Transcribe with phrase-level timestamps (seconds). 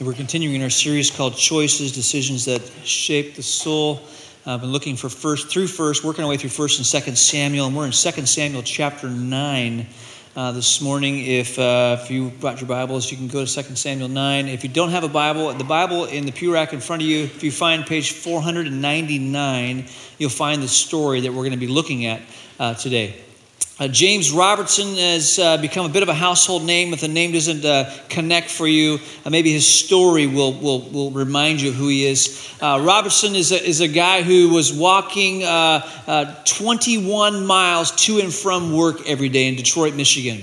[0.00, 4.00] We're continuing in our series called Choices, Decisions That Shape the Soul.
[4.46, 7.66] I've been looking for first through first, working our way through first and second Samuel,
[7.66, 9.88] and we're in second Samuel chapter nine
[10.36, 11.26] uh, this morning.
[11.26, 14.46] If uh, if you brought your Bibles, you can go to second Samuel nine.
[14.46, 17.08] If you don't have a Bible, the Bible in the pew rack in front of
[17.08, 17.24] you.
[17.24, 19.84] If you find page 499,
[20.18, 22.20] you'll find the story that we're going to be looking at
[22.60, 23.20] uh, today.
[23.80, 26.92] Uh, James Robertson has uh, become a bit of a household name.
[26.92, 31.12] If the name doesn't uh, connect for you, uh, maybe his story will, will, will
[31.12, 32.52] remind you who he is.
[32.60, 38.34] Uh, Robertson is a, is a guy who was walking uh, 21 miles to and
[38.34, 40.42] from work every day in Detroit, Michigan.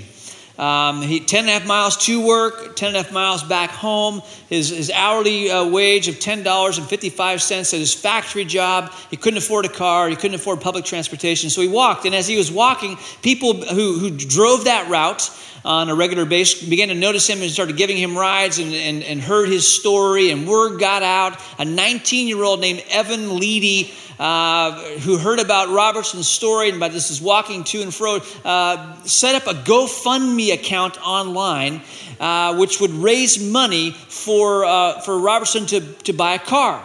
[0.57, 3.71] Um, he, 10 and a half miles to work, 10 and a half miles back
[3.71, 4.21] home.
[4.49, 8.91] His, his hourly uh, wage of $10.55 at his factory job.
[9.09, 10.07] He couldn't afford a car.
[10.07, 11.49] He couldn't afford public transportation.
[11.49, 12.05] So he walked.
[12.05, 15.29] And as he was walking, people who, who drove that route
[15.65, 19.03] on a regular basis began to notice him and started giving him rides and, and,
[19.03, 20.29] and heard his story.
[20.29, 21.37] And word got out.
[21.57, 26.91] A 19 year old named Evan Leedy uh, who heard about Robertson's story and about
[26.91, 31.81] this is walking to and fro, uh, set up a GoFundMe account online,
[32.19, 36.83] uh, which would raise money for, uh, for Robertson to, to buy a car.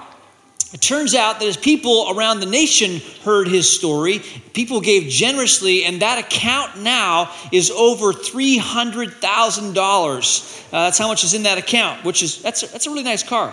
[0.73, 4.21] It turns out that as people around the nation heard his story,
[4.55, 10.67] people gave generously, and that account now is over $300,000.
[10.73, 13.03] Uh, that's how much is in that account, which is, that's a, that's a really
[13.03, 13.53] nice car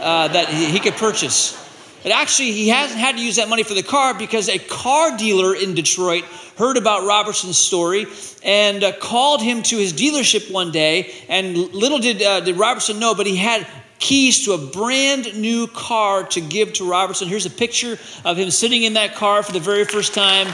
[0.00, 1.67] uh, that he, he could purchase.
[2.10, 5.54] Actually, he hasn't had to use that money for the car because a car dealer
[5.54, 6.24] in Detroit
[6.56, 8.06] heard about Robertson's story
[8.42, 11.12] and uh, called him to his dealership one day.
[11.28, 13.66] And little did, uh, did Robertson know, but he had
[13.98, 17.28] keys to a brand new car to give to Robertson.
[17.28, 20.46] Here's a picture of him sitting in that car for the very first time.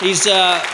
[0.00, 0.26] He's.
[0.26, 0.64] Uh,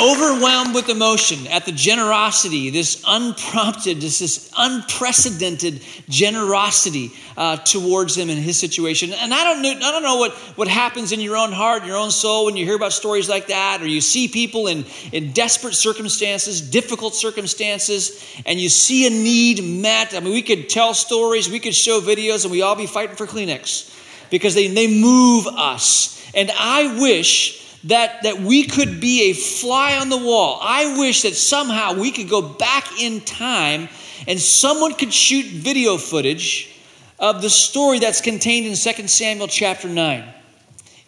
[0.00, 8.30] overwhelmed with emotion at the generosity, this unprompted, this, this unprecedented generosity uh, towards him
[8.30, 9.12] in his situation.
[9.12, 11.96] And I don't know, I don't know what, what happens in your own heart, your
[11.96, 15.32] own soul when you hear about stories like that, or you see people in, in
[15.32, 20.14] desperate circumstances, difficult circumstances, and you see a need met.
[20.14, 23.16] I mean, we could tell stories, we could show videos, and we all be fighting
[23.16, 23.90] for Kleenex
[24.30, 26.20] because they, they move us.
[26.34, 30.58] And I wish that, that we could be a fly on the wall.
[30.62, 33.88] I wish that somehow we could go back in time
[34.26, 36.70] and someone could shoot video footage
[37.18, 40.24] of the story that's contained in 2 Samuel chapter 9.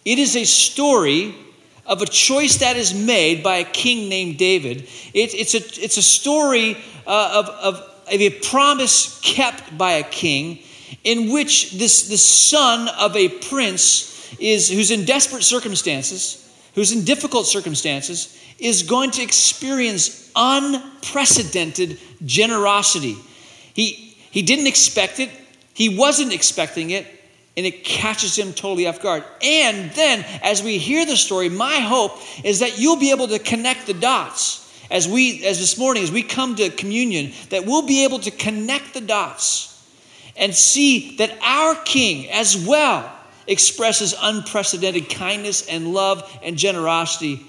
[0.05, 1.35] It is a story
[1.87, 4.83] of a choice that is made by a king named David.
[5.15, 6.77] It, it's, a, it's a story
[7.07, 7.75] uh, of, of,
[8.13, 10.59] of a promise kept by a king
[11.05, 16.46] in which this, this son of a prince is who's in desperate circumstances
[16.77, 23.17] who's in difficult circumstances is going to experience unprecedented generosity.
[23.75, 25.31] He, he didn't expect it,
[25.73, 27.07] he wasn't expecting it,
[27.57, 29.25] and it catches him totally off guard.
[29.43, 33.39] And then, as we hear the story, my hope is that you'll be able to
[33.39, 34.63] connect the dots.
[34.91, 38.31] As we, as this morning, as we come to communion, that we'll be able to
[38.31, 39.73] connect the dots
[40.37, 43.11] and see that our King, as well,
[43.47, 47.47] expresses unprecedented kindness and love and generosity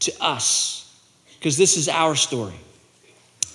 [0.00, 0.78] to us
[1.38, 2.54] because this is our story.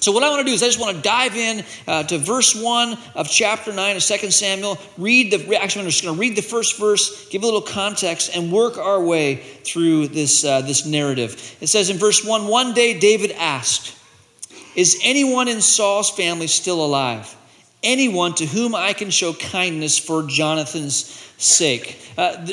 [0.03, 2.17] So, what I want to do is I just want to dive in uh, to
[2.17, 4.77] verse 1 of chapter 9 of 2 Samuel.
[4.97, 8.35] Read the, actually, I'm just going to read the first verse, give a little context,
[8.35, 11.55] and work our way through this, uh, this narrative.
[11.61, 13.95] It says in verse 1 One day David asked,
[14.75, 17.33] Is anyone in Saul's family still alive?
[17.83, 21.05] Anyone to whom I can show kindness for Jonathan's
[21.38, 21.99] sake.
[22.17, 22.47] Uh,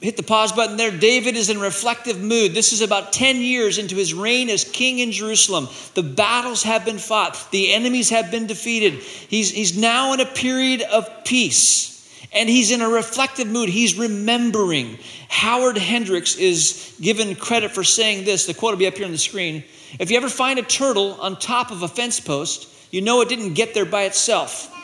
[0.00, 0.90] hit the pause button there.
[0.90, 2.54] David is in reflective mood.
[2.54, 5.68] This is about 10 years into his reign as king in Jerusalem.
[5.94, 8.94] The battles have been fought, the enemies have been defeated.
[8.94, 11.88] He's, he's now in a period of peace.
[12.30, 13.70] And he's in a reflective mood.
[13.70, 14.98] He's remembering.
[15.28, 18.44] Howard Hendricks is given credit for saying this.
[18.44, 19.64] The quote will be up here on the screen.
[19.98, 23.28] If you ever find a turtle on top of a fence post, you know it
[23.28, 24.74] didn't get there by itself.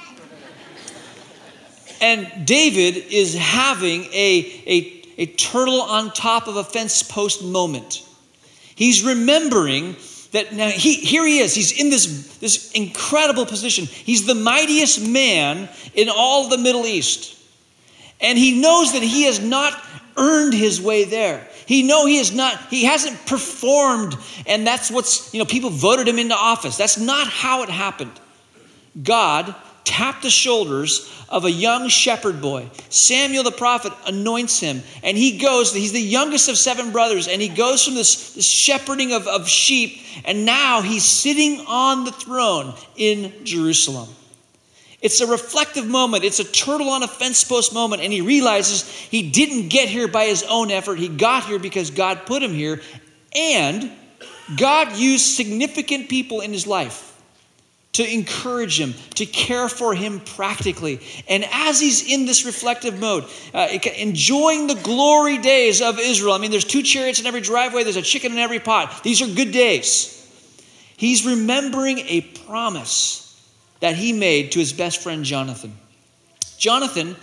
[2.00, 8.06] And David is having a, a, a turtle on top of a fence post moment.
[8.74, 9.96] He's remembering
[10.32, 11.54] that now he, here he is.
[11.54, 13.86] He's in this, this incredible position.
[13.86, 17.40] He's the mightiest man in all the Middle East.
[18.20, 19.80] And he knows that he has not
[20.16, 21.48] earned his way there.
[21.66, 24.16] He know he is not, he hasn't performed,
[24.46, 26.76] and that's what's, you know, people voted him into office.
[26.76, 28.12] That's not how it happened.
[29.02, 32.69] God tapped the shoulders of a young shepherd boy.
[32.88, 37.40] Samuel the prophet anoints him, and he goes, he's the youngest of seven brothers, and
[37.40, 42.12] he goes from this, this shepherding of, of sheep, and now he's sitting on the
[42.12, 44.08] throne in Jerusalem.
[45.04, 46.24] It's a reflective moment.
[46.24, 48.00] It's a turtle on a fence post moment.
[48.00, 50.98] And he realizes he didn't get here by his own effort.
[50.98, 52.80] He got here because God put him here.
[53.36, 53.92] And
[54.56, 57.10] God used significant people in his life
[57.92, 61.00] to encourage him, to care for him practically.
[61.28, 63.68] And as he's in this reflective mode, uh,
[63.98, 67.96] enjoying the glory days of Israel, I mean, there's two chariots in every driveway, there's
[67.96, 69.04] a chicken in every pot.
[69.04, 70.10] These are good days.
[70.96, 73.23] He's remembering a promise
[73.84, 75.76] that he made to his best friend Jonathan.
[76.56, 77.14] Jonathan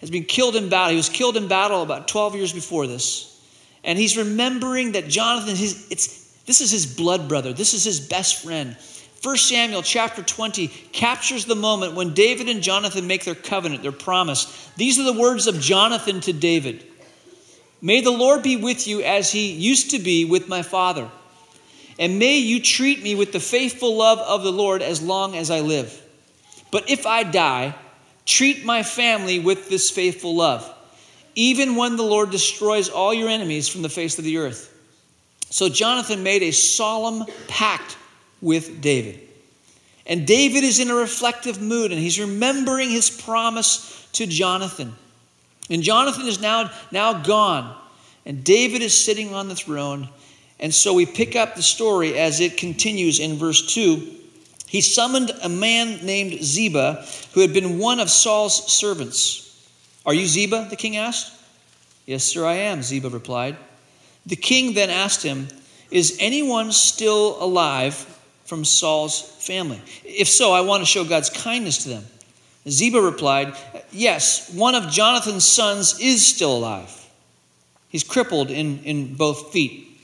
[0.00, 0.92] has been killed in battle.
[0.92, 3.38] He was killed in battle about 12 years before this.
[3.84, 8.00] And he's remembering that Jonathan, his, it's, this is his blood brother, this is his
[8.00, 8.78] best friend.
[9.22, 13.92] 1 Samuel chapter 20 captures the moment when David and Jonathan make their covenant, their
[13.92, 14.70] promise.
[14.74, 16.82] These are the words of Jonathan to David
[17.82, 21.10] May the Lord be with you as he used to be with my father.
[21.98, 25.50] And may you treat me with the faithful love of the Lord as long as
[25.50, 26.04] I live.
[26.70, 27.74] But if I die,
[28.24, 30.72] treat my family with this faithful love,
[31.34, 34.72] even when the Lord destroys all your enemies from the face of the earth.
[35.50, 37.96] So Jonathan made a solemn pact
[38.42, 39.20] with David.
[40.06, 44.94] And David is in a reflective mood and he's remembering his promise to Jonathan.
[45.68, 47.76] And Jonathan is now, now gone,
[48.24, 50.08] and David is sitting on the throne.
[50.60, 54.14] And so we pick up the story as it continues in verse 2.
[54.66, 59.42] He summoned a man named Ziba, who had been one of Saul's servants.
[60.04, 60.66] Are you Ziba?
[60.68, 61.32] the king asked.
[62.04, 63.56] Yes, sir, I am, Ziba replied.
[64.26, 65.48] The king then asked him,
[65.90, 67.94] Is anyone still alive
[68.44, 69.80] from Saul's family?
[70.04, 72.04] If so, I want to show God's kindness to them.
[72.68, 73.54] Ziba replied,
[73.92, 76.92] Yes, one of Jonathan's sons is still alive.
[77.88, 79.95] He's crippled in, in both feet.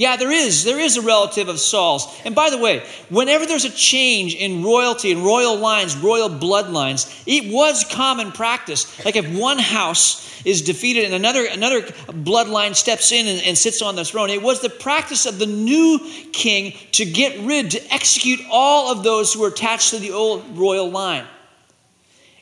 [0.00, 0.64] Yeah, there is.
[0.64, 2.08] There is a relative of Saul's.
[2.24, 7.22] And by the way, whenever there's a change in royalty and royal lines, royal bloodlines,
[7.26, 9.04] it was common practice.
[9.04, 13.82] Like if one house is defeated and another, another bloodline steps in and, and sits
[13.82, 15.98] on the throne, it was the practice of the new
[16.32, 20.56] king to get rid, to execute all of those who were attached to the old
[20.56, 21.26] royal line.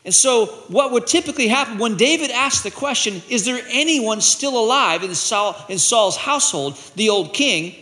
[0.04, 4.58] And so, what would typically happen when David asked the question, Is there anyone still
[4.58, 7.74] alive in, Saul, in Saul's household, the old king?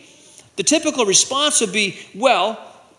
[0.56, 2.58] The typical response would be, Well,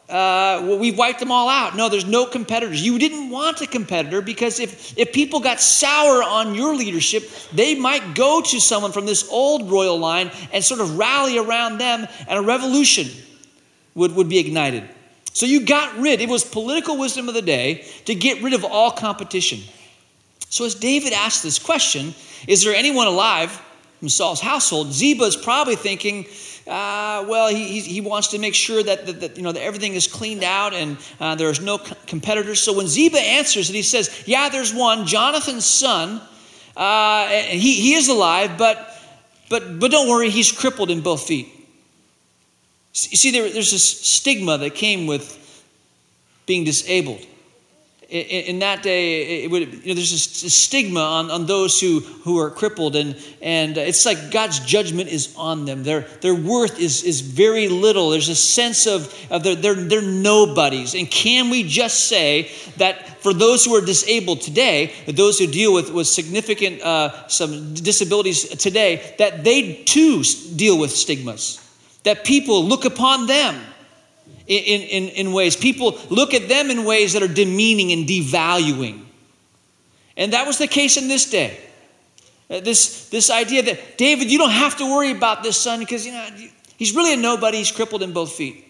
[0.10, 1.76] uh, well, we've wiped them all out.
[1.76, 2.82] No, there's no competitors.
[2.82, 7.76] You didn't want a competitor because if, if people got sour on your leadership, they
[7.76, 12.08] might go to someone from this old royal line and sort of rally around them,
[12.30, 13.08] and a revolution
[13.96, 14.88] would, would be ignited.
[15.38, 18.66] So you got rid, it was political wisdom of the day to get rid of
[18.66, 19.60] all competition.
[20.50, 22.16] So as David asked this question,
[22.48, 23.52] is there anyone alive
[24.00, 24.92] from Saul's household?
[24.92, 26.26] Ziba is probably thinking,
[26.66, 29.94] uh, well, he, he wants to make sure that, that, that, you know, that everything
[29.94, 32.60] is cleaned out and uh, there's no competitors.
[32.60, 36.20] So when Ziba answers and he says, yeah, there's one, Jonathan's son,
[36.76, 38.92] uh, he, he is alive, but,
[39.52, 41.54] but, but don't worry, he's crippled in both feet.
[43.06, 45.64] You see, there, there's this stigma that came with
[46.48, 47.22] being disabled.
[48.10, 52.00] In, in that day, it would, you know, there's a stigma on, on those who,
[52.00, 55.84] who are crippled, and, and it's like God's judgment is on them.
[55.84, 58.10] Their, their worth is, is very little.
[58.10, 60.96] There's a sense of, of they're, they're, they're nobodies.
[60.96, 65.72] And can we just say that for those who are disabled today, those who deal
[65.72, 70.24] with, with significant uh, some disabilities today, that they too
[70.56, 71.64] deal with stigmas?
[72.08, 73.62] That people look upon them
[74.48, 75.58] in, in, in ways.
[75.58, 79.04] People look at them in ways that are demeaning and devaluing.
[80.16, 81.60] And that was the case in this day.
[82.50, 86.06] Uh, this, this idea that, David, you don't have to worry about this son because
[86.06, 86.30] you know,
[86.78, 87.58] he's really a nobody.
[87.58, 88.64] He's crippled in both feet.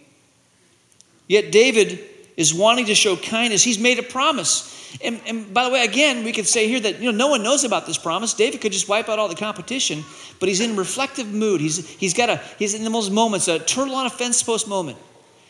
[1.28, 2.04] Yet David
[2.38, 3.62] is wanting to show kindness.
[3.62, 4.74] He's made a promise.
[5.04, 7.44] And, and, by the way, again, we could say here that you know no one
[7.44, 8.34] knows about this promise.
[8.34, 10.04] David could just wipe out all the competition,
[10.40, 11.62] but he's in a reflective mood.
[11.62, 14.68] He's, he's got a he's in the most moments, a turtle on a fence post
[14.68, 14.98] moment.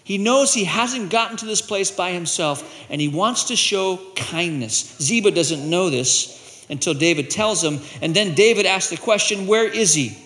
[0.04, 4.00] He knows he hasn't gotten to this place by himself, and he wants to show
[4.16, 4.96] kindness.
[5.02, 9.68] Ziba doesn't know this until David tells him, and then David asks the question, Where
[9.68, 10.18] is he?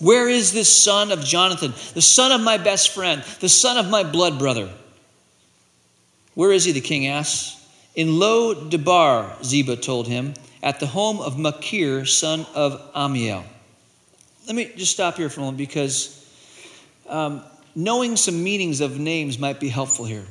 [0.00, 3.90] Where is this son of Jonathan, the son of my best friend, the son of
[3.90, 4.70] my blood brother?
[6.34, 6.72] Where is he?
[6.72, 7.65] The king asks.
[7.96, 13.42] In Lo Debar, Ziba told him, at the home of Makir, son of Ammiel.
[14.46, 16.12] Let me just stop here for a moment because
[17.08, 17.42] um,
[17.74, 20.26] knowing some meanings of names might be helpful here.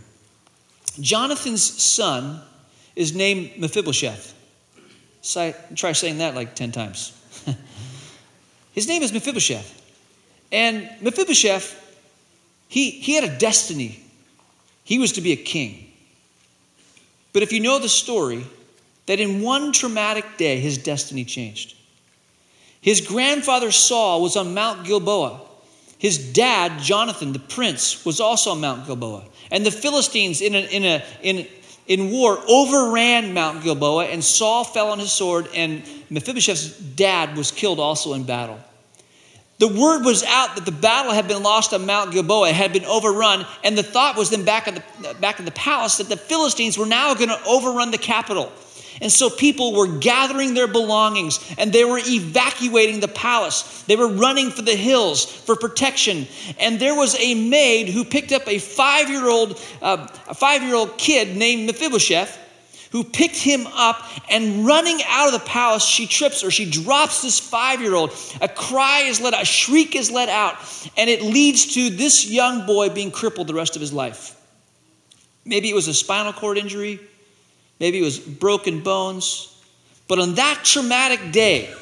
[1.00, 2.40] Jonathan's son
[2.96, 4.34] is named Mephibosheth.
[5.76, 7.14] try saying that like 10 times.
[8.74, 9.82] His name is Mephibosheth.
[10.52, 11.82] And Mephibosheth,
[12.68, 14.04] he, he had a destiny.
[14.84, 15.92] He was to be a king.
[17.36, 18.46] But if you know the story,
[19.08, 21.76] that in one traumatic day, his destiny changed.
[22.80, 25.42] His grandfather Saul was on Mount Gilboa.
[25.98, 29.26] His dad, Jonathan, the prince, was also on Mount Gilboa.
[29.52, 31.46] And the Philistines, in, a, in, a, in,
[31.88, 37.52] in war, overran Mount Gilboa, and Saul fell on his sword, and Mephibosheth's dad was
[37.52, 38.62] killed also in battle.
[39.58, 42.84] The word was out that the battle had been lost on Mount Gilboa, had been
[42.84, 46.18] overrun, and the thought was then back in the, back in the palace that the
[46.18, 48.52] Philistines were now going to overrun the capital.
[49.02, 53.84] And so people were gathering their belongings and they were evacuating the palace.
[53.84, 56.28] They were running for the hills for protection.
[56.60, 60.64] And there was a maid who picked up a five year old uh, a five
[60.64, 62.40] year old kid named Mephibosheth
[62.92, 67.22] who picked him up and running out of the palace, she trips or she drops
[67.22, 68.12] this five year old.
[68.42, 70.56] A cry is let out, a shriek is let out,
[70.98, 74.40] and it leads to this young boy being crippled the rest of his life.
[75.46, 77.00] Maybe it was a spinal cord injury,
[77.80, 79.52] maybe it was broken bones.
[80.08, 81.74] But on that traumatic day,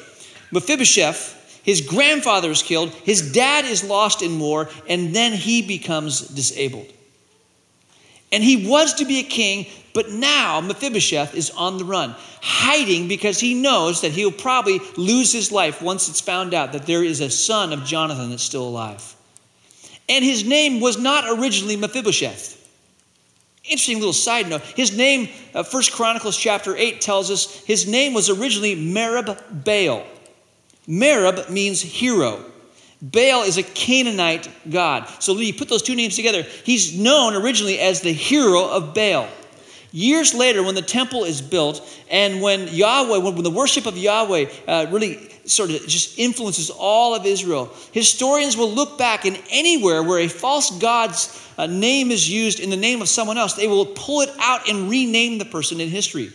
[0.50, 6.20] Mephibosheth, his grandfather is killed, his dad is lost in war, and then he becomes
[6.20, 6.92] disabled.
[8.32, 13.06] And he was to be a king, but now Mephibosheth is on the run, hiding
[13.06, 17.04] because he knows that he'll probably lose his life once it's found out that there
[17.04, 19.14] is a son of Jonathan that's still alive.
[20.08, 22.60] And his name was not originally Mephibosheth.
[23.64, 24.62] Interesting little side note.
[24.76, 30.04] His name, uh, First Chronicles chapter 8 tells us his name was originally Merib Baal.
[30.86, 32.44] Merib means hero.
[33.04, 35.06] Baal is a Canaanite god.
[35.18, 36.42] So you put those two names together.
[36.64, 39.28] He's known originally as the hero of Baal.
[39.92, 44.46] Years later, when the temple is built and when Yahweh, when, the worship of Yahweh
[44.66, 50.02] uh, really sort of just influences all of Israel, historians will look back and anywhere
[50.02, 53.68] where a false god's uh, name is used in the name of someone else, they
[53.68, 56.32] will pull it out and rename the person in history.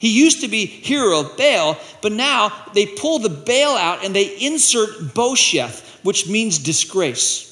[0.00, 4.16] He used to be hero of Baal, but now they pull the Baal out and
[4.16, 7.46] they insert Bosheth, which means disgrace.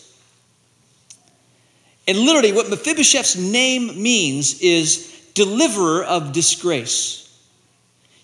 [2.09, 7.31] And literally, what Mephibosheth's name means is deliverer of disgrace.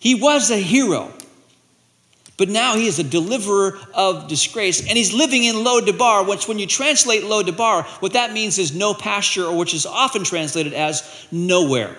[0.01, 1.13] He was a hero,
[2.39, 6.49] but now he is a deliverer of disgrace, and he's living in Lo Debar, which,
[6.49, 10.25] when you translate Lo Debar, what that means is no pasture, or which is often
[10.25, 11.95] translated as nowhere.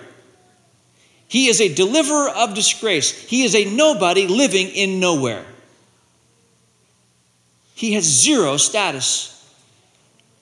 [1.28, 3.10] He is a deliverer of disgrace.
[3.10, 5.44] He is a nobody living in nowhere.
[7.74, 9.32] He has zero status,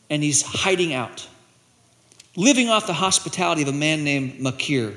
[0.08, 1.26] and he's hiding out
[2.36, 4.94] living off the hospitality of a man named Makir.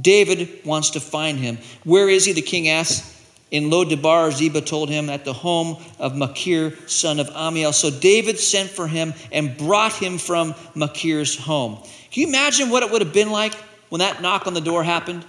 [0.00, 1.58] David wants to find him.
[1.84, 2.32] Where is he?
[2.32, 3.14] The king asks.
[3.52, 7.72] In Lo Debar, Ziba told him at the home of Makir, son of Ammiel.
[7.72, 11.76] So David sent for him and brought him from Makir's home.
[12.10, 13.54] Can you imagine what it would have been like
[13.88, 15.24] when that knock on the door happened?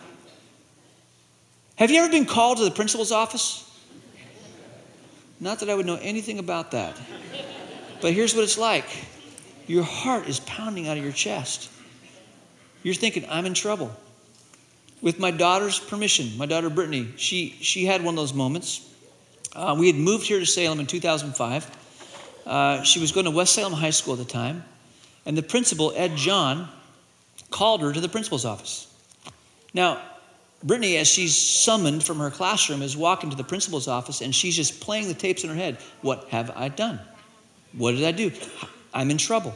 [1.75, 3.63] Have you ever been called to the principal's office?
[5.39, 6.99] Not that I would know anything about that.
[8.01, 8.85] But here's what it's like
[9.67, 11.69] your heart is pounding out of your chest.
[12.83, 13.91] You're thinking, I'm in trouble.
[15.01, 18.89] With my daughter's permission, my daughter Brittany, she, she had one of those moments.
[19.53, 21.69] Uh, we had moved here to Salem in 2005.
[22.45, 24.63] Uh, she was going to West Salem High School at the time,
[25.25, 26.69] and the principal, Ed John,
[27.51, 28.93] called her to the principal's office.
[29.73, 30.01] Now,
[30.63, 34.55] Brittany, as she's summoned from her classroom, is walking to the principal's office and she's
[34.55, 35.77] just playing the tapes in her head.
[36.01, 36.99] What have I done?
[37.73, 38.31] What did I do?
[38.93, 39.53] I'm in trouble.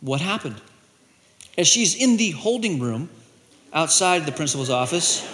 [0.00, 0.60] What happened?
[1.58, 3.08] As she's in the holding room
[3.72, 5.28] outside the principal's office,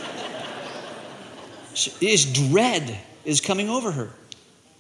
[2.01, 4.11] is dread is coming over her.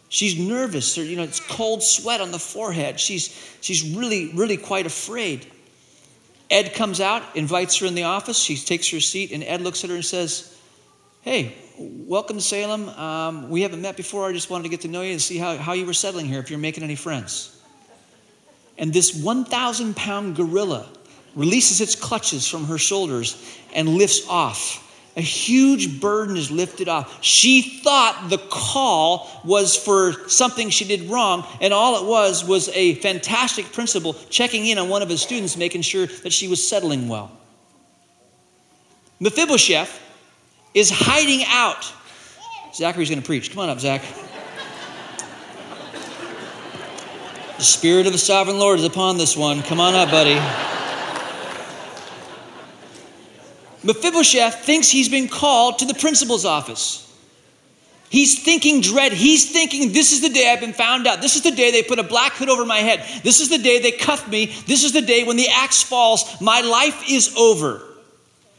[0.08, 0.96] She's nervous.
[0.96, 2.99] you know, it's cold sweat on the forehead.
[2.99, 5.46] She's, she's really, really quite afraid.
[6.50, 8.38] Ed comes out, invites her in the office.
[8.38, 10.59] She takes her seat, and Ed looks at her and says,
[11.23, 12.88] Hey, welcome to Salem.
[12.88, 14.28] Um, we haven't met before.
[14.28, 16.26] I just wanted to get to know you and see how, how you were settling
[16.26, 17.61] here, if you're making any friends
[18.80, 20.88] and this 1,000 pound gorilla
[21.37, 23.40] releases its clutches from her shoulders
[23.75, 24.87] and lifts off.
[25.20, 27.22] A huge burden is lifted off.
[27.22, 32.70] She thought the call was for something she did wrong, and all it was was
[32.70, 36.66] a fantastic principal checking in on one of his students, making sure that she was
[36.66, 37.30] settling well.
[39.20, 40.00] Mephibosheth
[40.72, 41.92] is hiding out.
[42.74, 43.50] Zachary's going to preach.
[43.50, 44.00] Come on up, Zach.
[47.58, 49.60] The Spirit of the Sovereign Lord is upon this one.
[49.60, 50.40] Come on up, buddy.
[53.82, 57.06] Mephibosheth thinks he's been called to the principal's office.
[58.10, 59.12] He's thinking dread.
[59.12, 61.22] He's thinking, this is the day I've been found out.
[61.22, 63.04] This is the day they put a black hood over my head.
[63.22, 64.46] This is the day they cuff me.
[64.66, 66.40] This is the day when the axe falls.
[66.40, 67.82] My life is over.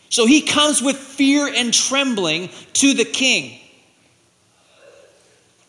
[0.10, 3.60] So he comes with fear and trembling to the king.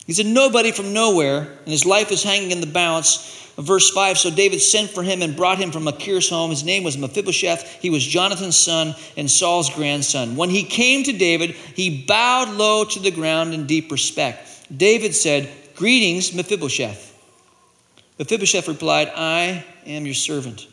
[0.06, 3.41] He's a nobody from nowhere, and his life is hanging in the balance.
[3.56, 6.50] Verse 5 So David sent for him and brought him from Machir's home.
[6.50, 7.80] His name was Mephibosheth.
[7.80, 10.37] He was Jonathan's son and Saul's grandson.
[10.37, 14.49] When he came to David, he bowed low to the ground in deep respect.
[14.75, 17.11] David said, Greetings, Mephibosheth.
[18.18, 20.66] Mephibosheth replied, I am your servant.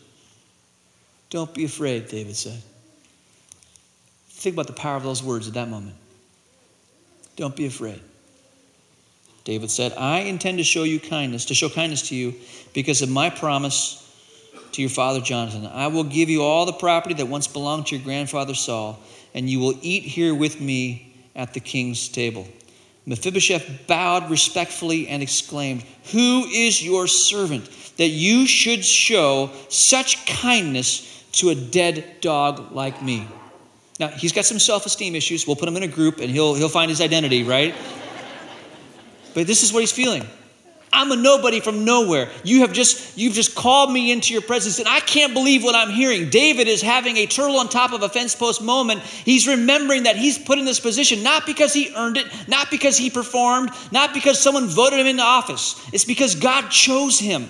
[1.29, 2.61] Don't be afraid, David said.
[4.29, 5.95] Think about the power of those words at that moment.
[7.35, 8.01] Don't be afraid.
[9.43, 12.35] David said, I intend to show you kindness, to show kindness to you
[12.73, 13.95] because of my promise
[14.73, 15.65] to your father Jonathan.
[15.65, 18.99] I will give you all the property that once belonged to your grandfather Saul,
[19.33, 22.47] and you will eat here with me at the king's table.
[23.05, 27.67] Mephibosheth bowed respectfully and exclaimed, Who is your servant
[27.97, 33.27] that you should show such kindness to a dead dog like me?
[33.99, 35.47] Now, he's got some self esteem issues.
[35.47, 37.73] We'll put him in a group and he'll, he'll find his identity, right?
[39.33, 40.25] But this is what he's feeling.
[40.91, 42.29] I'm a nobody from nowhere.
[42.43, 45.75] You have just you've just called me into your presence and I can't believe what
[45.75, 46.29] I'm hearing.
[46.29, 49.01] David is having a turtle on top of a fence post moment.
[49.01, 52.97] He's remembering that he's put in this position not because he earned it, not because
[52.97, 55.79] he performed, not because someone voted him into office.
[55.93, 57.49] It's because God chose him.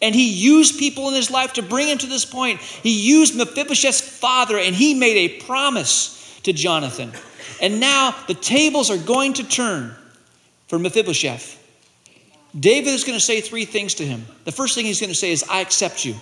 [0.00, 2.60] And he used people in his life to bring him to this point.
[2.60, 7.12] He used Mephibosheth's father and he made a promise to Jonathan.
[7.60, 9.94] And now the tables are going to turn
[10.68, 11.64] for Mephibosheth.
[12.58, 14.24] David is going to say three things to him.
[14.44, 16.14] The first thing he's going to say is, I accept you.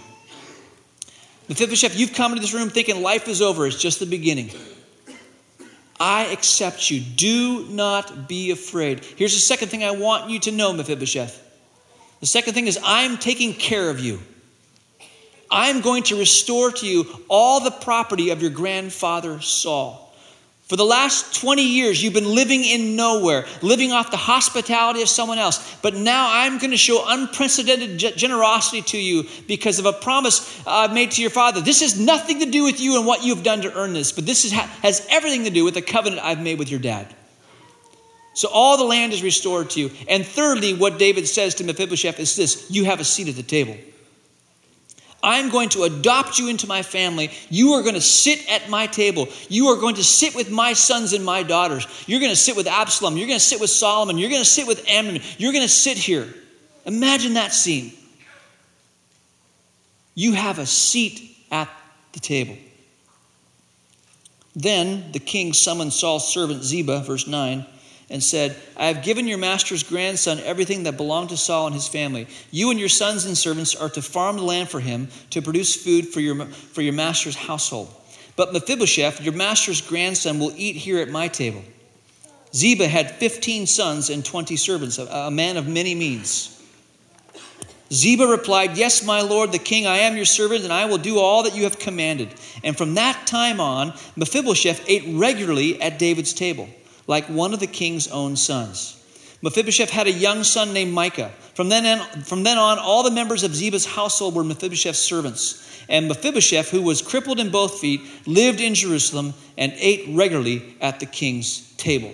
[1.48, 4.50] Mephibosheth, you've come into this room thinking life is over, it's just the beginning.
[5.98, 7.00] I accept you.
[7.00, 9.04] Do not be afraid.
[9.04, 11.42] Here's the second thing I want you to know, Mephibosheth.
[12.20, 14.20] The second thing is, I'm taking care of you.
[15.50, 20.05] I'm going to restore to you all the property of your grandfather Saul.
[20.66, 25.09] For the last 20 years, you've been living in nowhere, living off the hospitality of
[25.09, 25.76] someone else.
[25.76, 30.92] But now I'm going to show unprecedented generosity to you because of a promise I've
[30.92, 31.61] made to your father.
[31.61, 34.26] This has nothing to do with you and what you've done to earn this, but
[34.26, 37.14] this is, has everything to do with the covenant I've made with your dad.
[38.35, 39.92] So all the land is restored to you.
[40.09, 43.44] And thirdly, what David says to Mephibosheth is this you have a seat at the
[43.44, 43.76] table.
[45.22, 47.31] I'm going to adopt you into my family.
[47.50, 49.29] You are going to sit at my table.
[49.48, 51.87] You are going to sit with my sons and my daughters.
[52.07, 53.16] You're going to sit with Absalom.
[53.16, 54.18] You're going to sit with Solomon.
[54.18, 55.20] You're going to sit with Amnon.
[55.38, 56.33] You're going to sit here.
[56.85, 57.92] Imagine that scene.
[60.14, 61.68] You have a seat at
[62.12, 62.57] the table.
[64.55, 67.66] Then the king summoned Saul's servant Ziba, verse 9
[68.09, 71.88] and said, I have given your master's grandson everything that belonged to Saul and his
[71.88, 72.29] family.
[72.51, 75.75] You and your sons and servants are to farm the land for him to produce
[75.75, 77.92] food for your, for your master's household.
[78.37, 81.64] But Mephibosheth, your master's grandson, will eat here at my table.
[82.55, 86.53] Ziba had 15 sons and 20 servants, a, a man of many means.
[87.92, 91.19] Ziba replied, Yes, my lord, the king, I am your servant, and I will do
[91.19, 92.35] all that you have commanded.
[92.62, 96.69] And from that time on, Mephibosheth ate regularly at David's table
[97.07, 98.92] like one of the king's own sons.
[99.42, 101.31] Mephibosheth had a young son named Micah.
[101.55, 105.62] From then, on, from then on, all the members of Ziba's household were Mephibosheth's servants.
[105.88, 111.01] And Mephibosheth, who was crippled in both feet, lived in Jerusalem and ate regularly at
[111.01, 112.12] the king's table.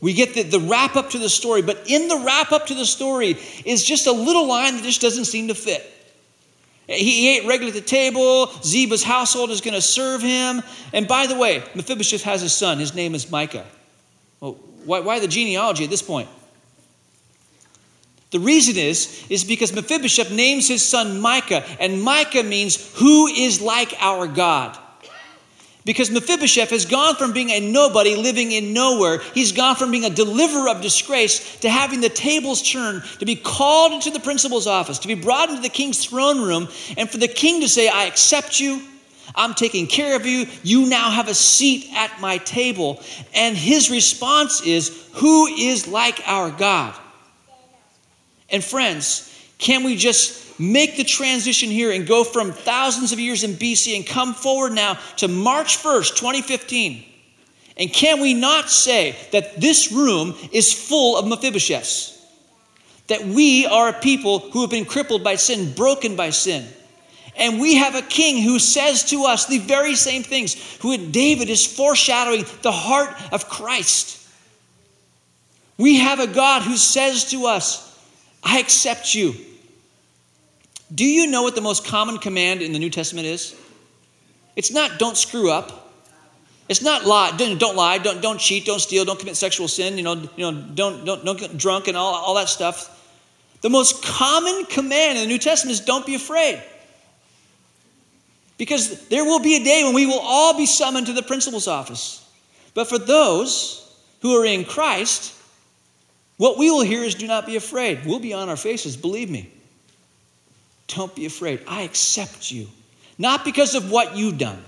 [0.00, 2.74] We get the, the wrap up to the story, but in the wrap up to
[2.74, 5.90] the story is just a little line that just doesn't seem to fit.
[6.86, 8.48] He ate regularly at the table.
[8.62, 10.62] Ziba's household is going to serve him.
[10.92, 12.78] And by the way, Mephibosheth has a son.
[12.78, 13.64] His name is Micah.
[14.44, 16.28] Well, why, why the genealogy at this point?
[18.30, 23.62] The reason is, is because Mephibosheth names his son Micah, and Micah means who is
[23.62, 24.76] like our God.
[25.86, 30.04] Because Mephibosheth has gone from being a nobody living in nowhere, he's gone from being
[30.04, 34.66] a deliverer of disgrace to having the tables turned, to be called into the principal's
[34.66, 37.88] office, to be brought into the king's throne room, and for the king to say,
[37.88, 38.82] I accept you,
[39.34, 40.46] I'm taking care of you.
[40.62, 43.02] You now have a seat at my table.
[43.34, 46.94] And his response is, Who is like our God?
[48.50, 53.42] And friends, can we just make the transition here and go from thousands of years
[53.42, 57.04] in BC and come forward now to March 1st, 2015?
[57.76, 62.12] And can we not say that this room is full of Mephibosheths?
[63.08, 66.66] That we are a people who have been crippled by sin, broken by sin
[67.36, 71.10] and we have a king who says to us the very same things, who in
[71.10, 74.20] David is foreshadowing the heart of Christ.
[75.76, 77.90] We have a God who says to us,
[78.42, 79.34] I accept you.
[80.94, 83.56] Do you know what the most common command in the New Testament is?
[84.54, 85.80] It's not don't screw up.
[86.68, 87.36] It's not lie.
[87.36, 87.98] Don't, don't lie.
[87.98, 88.64] Don't, don't cheat.
[88.64, 89.04] Don't steal.
[89.04, 89.98] Don't commit sexual sin.
[89.98, 92.90] You know, you know don't, don't, don't get drunk and all, all that stuff.
[93.60, 96.62] The most common command in the New Testament is don't be afraid.
[98.56, 101.66] Because there will be a day when we will all be summoned to the principal's
[101.66, 102.24] office.
[102.74, 103.80] But for those
[104.20, 105.34] who are in Christ,
[106.36, 108.00] what we will hear is do not be afraid.
[108.04, 109.50] We'll be on our faces, believe me.
[110.88, 111.60] Don't be afraid.
[111.66, 112.68] I accept you.
[113.18, 114.62] Not because of what you've done,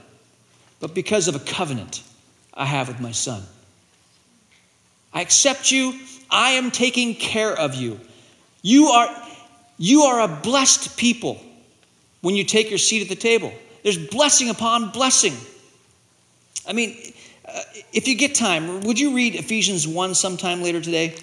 [0.81, 2.03] but because of a covenant
[2.55, 3.43] I have with my son.
[5.13, 5.99] I accept you.
[6.31, 8.01] I am taking care of you.
[8.63, 9.09] You are,
[9.79, 11.41] you are a blessed people
[12.21, 13.53] when you take your seat at the table.
[13.87, 15.33] There's blessing upon blessing.
[16.67, 16.97] I mean,
[17.45, 17.61] uh,
[17.93, 21.15] if you get time, would you read Ephesians 1 sometime later today?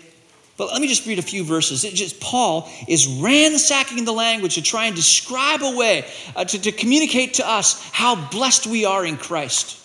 [0.55, 1.83] But let me just read a few verses.
[1.83, 6.05] It just Paul is ransacking the language to try and describe a way
[6.37, 9.77] uh, to, to communicate to us how blessed we are in Christ.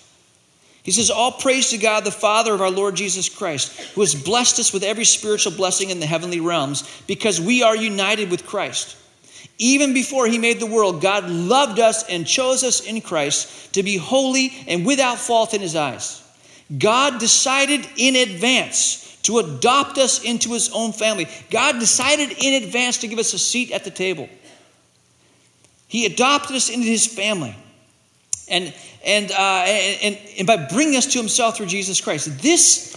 [0.85, 4.15] He says, All praise to God, the Father of our Lord Jesus Christ, who has
[4.15, 8.47] blessed us with every spiritual blessing in the heavenly realms because we are united with
[8.47, 8.95] Christ.
[9.59, 13.83] Even before he made the world, God loved us and chose us in Christ to
[13.83, 16.23] be holy and without fault in his eyes.
[16.77, 21.27] God decided in advance to adopt us into his own family.
[21.51, 24.29] God decided in advance to give us a seat at the table.
[25.89, 27.57] He adopted us into his family.
[28.49, 28.73] And,
[29.05, 32.41] and, uh, and, and by bringing us to himself through Jesus Christ.
[32.41, 32.95] This,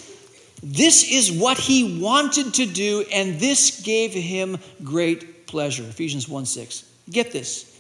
[0.62, 5.84] this is what he wanted to do, and this gave him great pleasure.
[5.84, 6.90] Ephesians 1 6.
[7.10, 7.80] Get this.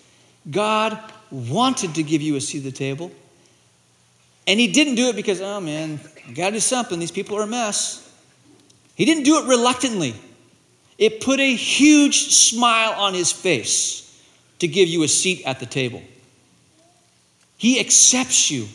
[0.49, 0.99] God
[1.31, 3.11] wanted to give you a seat at the table.
[4.45, 6.99] And he didn't do it because, oh man, I gotta do something.
[6.99, 8.07] These people are a mess.
[8.95, 10.13] He didn't do it reluctantly.
[10.97, 14.07] It put a huge smile on his face
[14.59, 16.03] to give you a seat at the table.
[17.57, 18.67] He accepts you.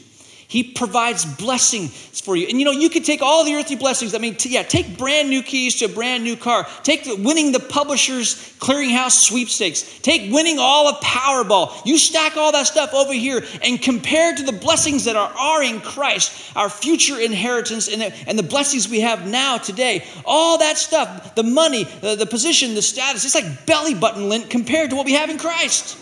[0.48, 2.46] He provides blessings for you.
[2.48, 4.14] And you know, you could take all the earthly blessings.
[4.14, 6.66] I mean, t- yeah, take brand new keys to a brand new car.
[6.85, 9.98] Take the, winning the publisher's clearinghouse sweepstakes.
[10.00, 11.85] Take winning all of Powerball.
[11.85, 15.62] You stack all that stuff over here and compare to the blessings that are, are
[15.64, 20.04] in Christ, our future inheritance, and the, and the blessings we have now today.
[20.24, 24.48] All that stuff, the money, the, the position, the status, it's like belly button lint
[24.48, 25.98] compared to what we have in Christ.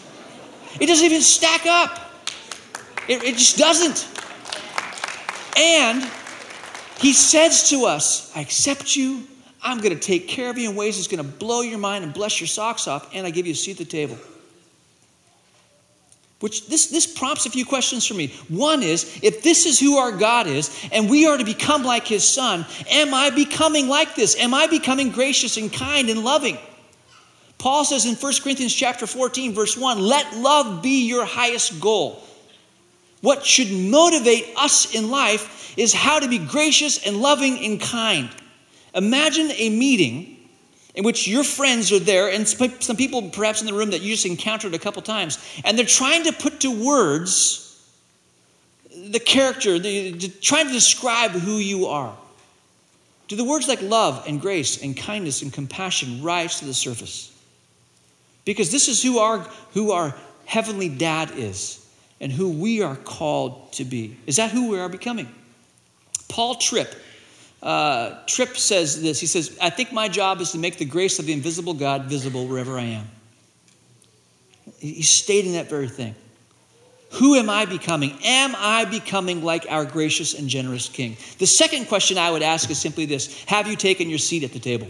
[0.80, 2.12] It doesn't even stack up.
[3.08, 4.08] It, it just doesn't.
[5.56, 6.10] And
[6.98, 9.24] he says to us, I accept you.
[9.62, 12.04] I'm going to take care of you in ways that's going to blow your mind
[12.04, 14.18] and bless your socks off, and I give you a seat at the table.
[16.40, 18.28] Which this, this prompts a few questions for me.
[18.48, 22.06] One is if this is who our God is, and we are to become like
[22.06, 24.36] his son, am I becoming like this?
[24.36, 26.58] Am I becoming gracious and kind and loving?
[27.56, 32.22] Paul says in 1 Corinthians chapter 14, verse 1, let love be your highest goal.
[33.24, 38.28] What should motivate us in life is how to be gracious and loving and kind.
[38.94, 40.36] Imagine a meeting
[40.94, 44.10] in which your friends are there, and some people perhaps in the room that you
[44.10, 47.82] just encountered a couple times, and they're trying to put to words
[48.94, 52.14] the character, the, trying to describe who you are.
[53.28, 57.32] Do the words like love and grace and kindness and compassion rise to the surface?
[58.44, 59.38] Because this is who our,
[59.72, 61.80] who our heavenly dad is
[62.24, 64.16] and who we are called to be.
[64.26, 65.28] Is that who we are becoming?
[66.26, 66.88] Paul Tripp.
[67.62, 69.20] Uh, Tripp says this.
[69.20, 72.04] He says, I think my job is to make the grace of the invisible God
[72.04, 73.06] visible wherever I am.
[74.78, 76.14] He's stating that very thing.
[77.12, 78.18] Who am I becoming?
[78.24, 81.18] Am I becoming like our gracious and generous King?
[81.38, 84.52] The second question I would ask is simply this Have you taken your seat at
[84.52, 84.88] the table?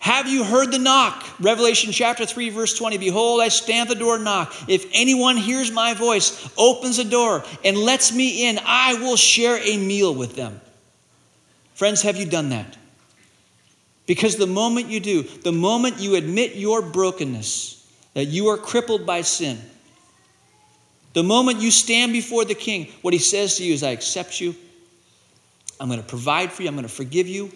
[0.00, 1.26] Have you heard the knock?
[1.40, 2.96] Revelation chapter 3, verse 20.
[2.96, 4.52] Behold, I stand at the door and knock.
[4.66, 9.58] If anyone hears my voice, opens the door, and lets me in, I will share
[9.62, 10.60] a meal with them.
[11.74, 12.78] Friends, have you done that?
[14.06, 19.04] Because the moment you do, the moment you admit your brokenness, that you are crippled
[19.04, 19.60] by sin,
[21.12, 24.40] the moment you stand before the king, what he says to you is, I accept
[24.40, 24.54] you.
[25.78, 26.68] I'm going to provide for you.
[26.68, 27.52] I'm going to forgive you.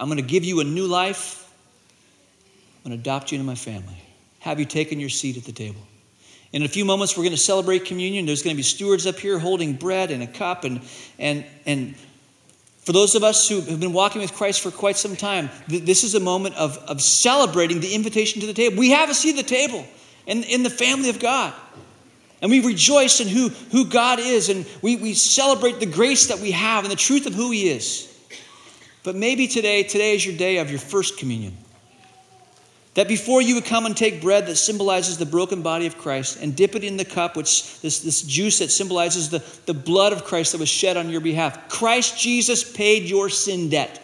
[0.00, 1.46] I'm going to give you a new life.
[2.78, 4.02] I'm going to adopt you into my family.
[4.38, 5.82] Have you taken your seat at the table?
[6.52, 8.24] In a few moments, we're going to celebrate communion.
[8.24, 10.64] There's going to be stewards up here holding bread and a cup.
[10.64, 10.80] And,
[11.18, 11.94] and, and
[12.78, 15.84] for those of us who have been walking with Christ for quite some time, th-
[15.84, 18.78] this is a moment of, of celebrating the invitation to the table.
[18.78, 19.84] We have a seat at the table
[20.26, 21.52] in, in the family of God.
[22.40, 26.38] And we rejoice in who, who God is, and we, we celebrate the grace that
[26.38, 28.09] we have and the truth of who He is.
[29.02, 31.56] But maybe today, today is your day of your first communion.
[32.94, 36.38] that before you would come and take bread that symbolizes the broken body of Christ
[36.42, 40.12] and dip it in the cup, which this, this juice that symbolizes the, the blood
[40.12, 41.68] of Christ that was shed on your behalf.
[41.68, 44.00] Christ Jesus paid your sin debt.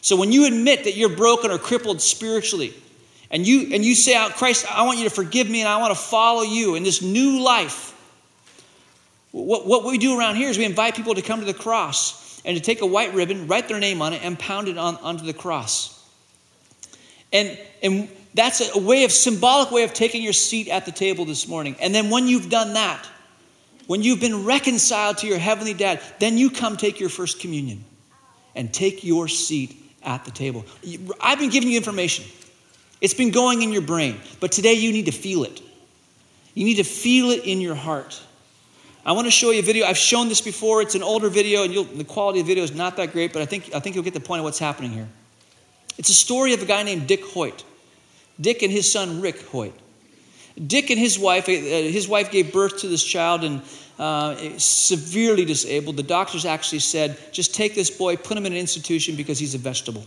[0.00, 2.74] So when you admit that you're broken or crippled spiritually,
[3.30, 5.78] and you and you say out, Christ, I want you to forgive me and I
[5.78, 7.90] want to follow you in this new life.
[9.32, 12.23] What, what we do around here is we invite people to come to the cross
[12.44, 14.96] and to take a white ribbon, write their name on it, and pound it on,
[14.96, 15.90] onto the cross.
[17.32, 21.24] And, and that's a way of symbolic way of taking your seat at the table
[21.24, 21.76] this morning.
[21.80, 23.04] And then when you've done that,
[23.86, 27.84] when you've been reconciled to your heavenly dad, then you come take your first communion
[28.54, 30.64] and take your seat at the table.
[31.20, 32.24] I've been giving you information.
[33.00, 35.60] It's been going in your brain, but today you need to feel it.
[36.54, 38.22] You need to feel it in your heart.
[39.06, 39.84] I want to show you a video.
[39.84, 40.80] I've shown this before.
[40.80, 43.42] It's an older video, and the quality of the video is not that great, but
[43.42, 45.08] I think, I think you'll get the point of what's happening here.
[45.98, 47.64] It's a story of a guy named Dick Hoyt.
[48.40, 49.74] Dick and his son Rick Hoyt.
[50.66, 53.62] Dick and his wife, uh, his wife gave birth to this child and
[53.98, 55.96] uh, severely disabled.
[55.96, 59.54] The doctors actually said, just take this boy, put him in an institution because he's
[59.54, 60.04] a vegetable.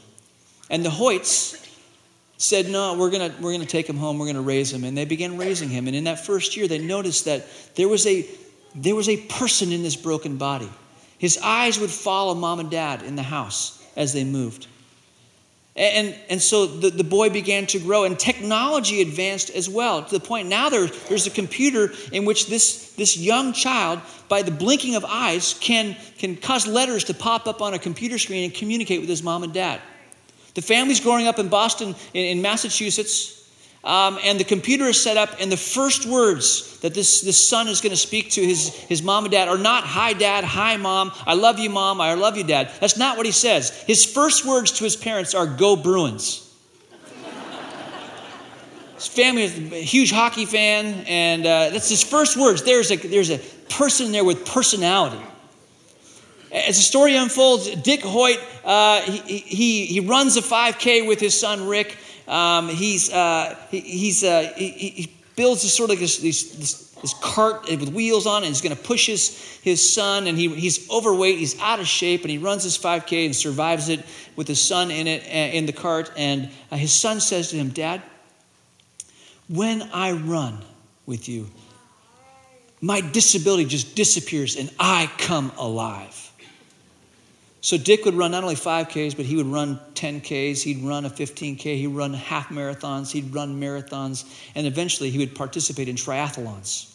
[0.70, 1.64] And the Hoyts
[2.38, 4.84] said, no, we're going we're gonna take him home, we're going to raise him.
[4.84, 5.88] And they began raising him.
[5.88, 8.26] And in that first year, they noticed that there was a,
[8.78, 10.70] there was a person in this broken body.
[11.18, 14.68] His eyes would follow mom and dad in the house as they moved.
[15.76, 20.12] And, and so the, the boy began to grow, and technology advanced as well to
[20.12, 24.50] the point now there, there's a computer in which this, this young child, by the
[24.50, 28.54] blinking of eyes, can, can cause letters to pop up on a computer screen and
[28.56, 29.80] communicate with his mom and dad.
[30.56, 33.37] The family's growing up in Boston, in, in Massachusetts,
[33.88, 37.70] um, and the computer is set up, and the first words that this, this son
[37.70, 40.76] is going to speak to his, his mom and dad are not, Hi, dad, hi,
[40.76, 42.70] mom, I love you, mom, I love you, dad.
[42.82, 43.70] That's not what he says.
[43.84, 46.54] His first words to his parents are, Go Bruins.
[48.96, 52.64] his family is a huge hockey fan, and uh, that's his first words.
[52.64, 53.38] There's a, there's a
[53.70, 55.24] person there with personality.
[56.52, 61.40] As the story unfolds, Dick Hoyt, uh, he, he, he runs a 5K with his
[61.40, 61.96] son Rick.
[62.28, 67.14] Um, he's, uh, he, he's, uh, he, he, builds this sort of this, this, this
[67.22, 68.48] cart with wheels on it.
[68.48, 71.38] And he's going to push his, his son, and he, he's overweight.
[71.38, 74.04] He's out of shape, and he runs his 5K and survives it
[74.36, 76.12] with his son in it uh, in the cart.
[76.18, 78.02] And uh, his son says to him, "Dad,
[79.48, 80.58] when I run
[81.06, 81.50] with you,
[82.82, 86.27] my disability just disappears, and I come alive."
[87.62, 91.10] So Dick would run not only 5Ks, but he would run 10Ks, he'd run a
[91.10, 96.94] 15K, he'd run half marathons, he'd run marathons, and eventually he would participate in triathlons.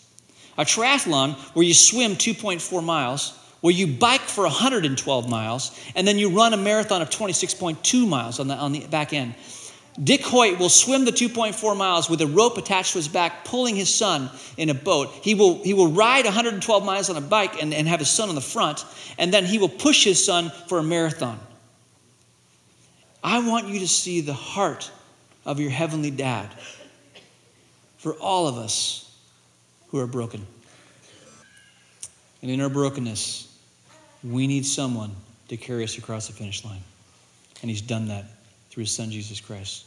[0.57, 6.19] A triathlon where you swim 2.4 miles, where you bike for 112 miles, and then
[6.19, 9.35] you run a marathon of 26.2 miles on the, on the back end.
[10.03, 13.77] Dick Hoyt will swim the 2.4 miles with a rope attached to his back, pulling
[13.77, 15.11] his son in a boat.
[15.23, 18.31] He will, he will ride 112 miles on a bike and, and have his son
[18.31, 18.87] on the front,
[19.19, 21.39] and then he will push his son for a marathon.
[23.23, 24.91] I want you to see the heart
[25.45, 26.49] of your heavenly dad
[27.99, 29.15] for all of us
[29.89, 30.47] who are broken.
[32.41, 33.47] And in our brokenness,
[34.25, 35.15] we need someone
[35.49, 36.81] to carry us across the finish line.
[37.61, 38.25] And he's done that
[38.73, 39.85] through his son, Jesus Christ.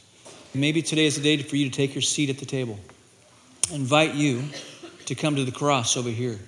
[0.54, 2.78] Maybe today is the day for you to take your seat at the table.
[3.72, 4.44] I invite you
[5.06, 6.38] to come to the cross over here,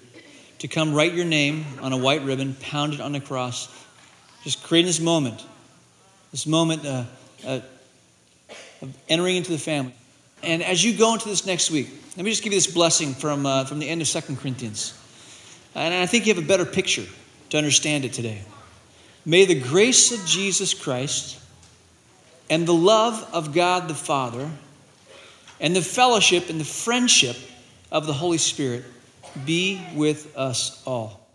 [0.60, 3.68] to come write your name on a white ribbon, pound it on the cross.
[4.44, 5.44] Just create this moment,
[6.30, 7.04] this moment uh,
[7.44, 7.60] uh,
[8.82, 9.92] of entering into the family.
[10.44, 13.14] And as you go into this next week, let me just give you this blessing
[13.14, 14.96] from, uh, from the end of Second Corinthians.
[15.74, 17.04] And I think you have a better picture
[17.50, 18.42] to understand it today.
[19.26, 21.40] May the grace of Jesus Christ
[22.50, 24.50] and the love of God the Father
[25.60, 27.36] and the fellowship and the friendship
[27.90, 28.84] of the Holy Spirit
[29.44, 31.27] be with us all.